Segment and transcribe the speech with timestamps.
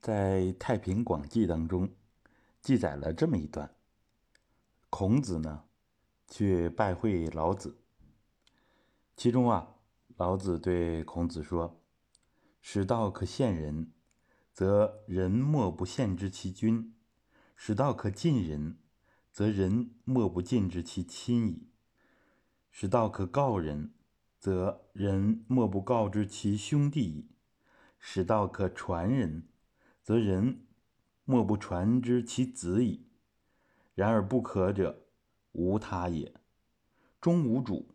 [0.00, 1.90] 在《太平广记》当中，
[2.62, 3.74] 记载了这么一段：
[4.90, 5.64] 孔子呢，
[6.28, 7.78] 去拜会老子。
[9.16, 9.74] 其中啊，
[10.16, 11.80] 老子对孔子说
[12.62, 13.90] ：“使道可陷人，
[14.52, 16.92] 则人莫不陷之其君；
[17.56, 18.78] 使道可近人，
[19.32, 21.66] 则人莫不近之其亲矣；
[22.70, 23.92] 使道可告人，
[24.38, 27.26] 则人莫不告之其兄弟矣；
[27.98, 29.48] 使道可传人。”
[30.08, 30.66] 则人
[31.26, 33.10] 莫不传之其子矣。
[33.94, 35.04] 然而不可者，
[35.52, 36.32] 无他也。
[37.20, 37.94] 终无主，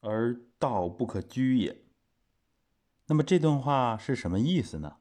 [0.00, 1.84] 而道不可居也。
[3.06, 4.96] 那么这段话是什么意思呢？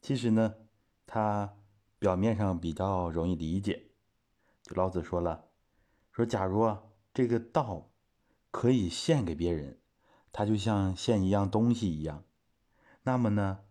[0.00, 0.54] 其实呢，
[1.04, 1.56] 它
[1.98, 3.90] 表面上比较容易理解。
[4.62, 5.46] 就老子说了，
[6.12, 7.90] 说假如啊，这个道
[8.52, 9.80] 可以献给别人，
[10.30, 12.22] 它就像献一样东西一样，
[13.02, 13.62] 那么呢？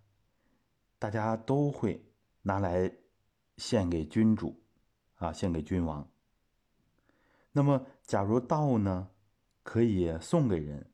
[0.98, 2.04] 大家都会
[2.42, 2.92] 拿来
[3.58, 4.64] 献给君主，
[5.16, 6.10] 啊，献给君王。
[7.52, 9.10] 那么，假如道呢，
[9.62, 10.90] 可以送给人，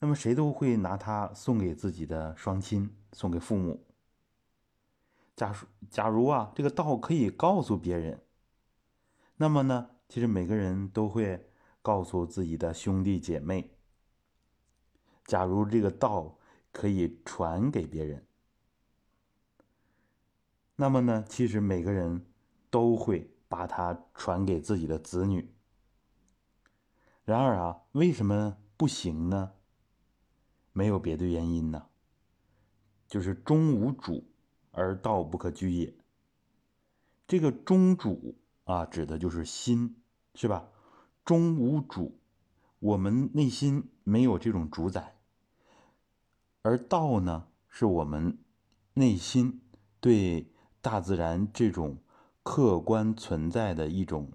[0.00, 3.86] 那么谁都会拿它送给自己的双亲，送给父母。
[5.36, 8.24] 假如假如啊，这个道可以告诉别人，
[9.36, 11.50] 那么呢，其实每个人都会
[11.82, 13.78] 告诉自己的兄弟姐妹。
[15.24, 16.36] 假如这个道。
[16.76, 18.26] 可以传给别人，
[20.76, 21.24] 那么呢？
[21.26, 22.26] 其实每个人
[22.68, 25.50] 都会把它传给自己的子女。
[27.24, 29.52] 然而啊，为什么不行呢？
[30.74, 31.86] 没有别的原因呢，
[33.08, 34.28] 就是中无主
[34.70, 35.96] 而道不可居也。
[37.26, 39.96] 这个中主啊，指的就是心，
[40.34, 40.68] 是吧？
[41.24, 42.20] 中无主，
[42.80, 45.15] 我们内心没有这种主宰。
[46.66, 48.36] 而道呢，是我们
[48.94, 49.60] 内心
[50.00, 50.50] 对
[50.80, 51.96] 大自然这种
[52.42, 54.32] 客观存在的一种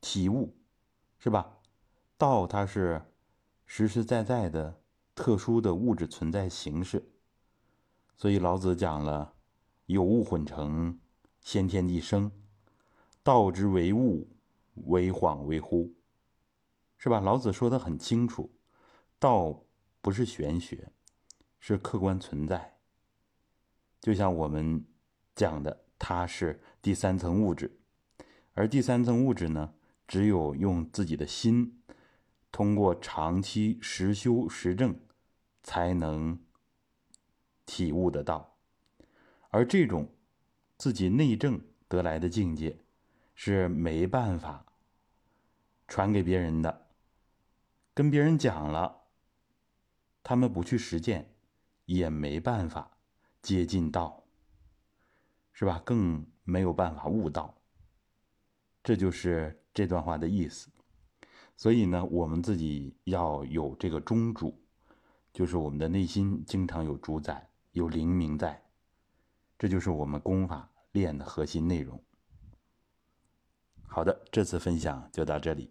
[0.00, 0.54] 体悟，
[1.18, 1.58] 是吧？
[2.16, 3.02] 道它是
[3.66, 4.80] 实实在在的
[5.16, 7.10] 特殊的物质存在形式，
[8.16, 9.34] 所以老子讲了
[9.86, 10.96] “有物混成，
[11.40, 12.30] 先天地生，
[13.24, 14.28] 道之为物，
[14.84, 15.90] 为恍为惚”，
[16.98, 17.18] 是吧？
[17.18, 18.52] 老子说的很清楚，
[19.18, 19.64] 道
[20.00, 20.92] 不是玄学。
[21.66, 22.76] 是客观存在，
[23.98, 24.84] 就像我们
[25.34, 27.80] 讲的，它是第三层物质，
[28.52, 29.72] 而第三层物质呢，
[30.06, 31.80] 只有用自己的心，
[32.52, 35.00] 通过长期实修实证，
[35.62, 36.38] 才能
[37.64, 38.58] 体悟得到。
[39.48, 40.14] 而这种
[40.76, 41.58] 自己内证
[41.88, 42.78] 得来的境界，
[43.34, 44.66] 是没办法
[45.88, 46.88] 传给别人的，
[47.94, 49.04] 跟别人讲了，
[50.22, 51.30] 他们不去实践。
[51.84, 52.98] 也没办法
[53.42, 54.24] 接近道，
[55.52, 55.82] 是吧？
[55.84, 57.54] 更没有办法悟道。
[58.82, 60.70] 这就是这段话的意思。
[61.56, 64.60] 所以呢，我们自己要有这个中主，
[65.32, 68.62] 就是我们的内心经常有主宰，有灵明在。
[69.56, 72.02] 这就是我们功法练的核心内容。
[73.86, 75.70] 好的，这次分享就到这里。